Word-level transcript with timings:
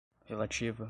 relativa 0.29 0.75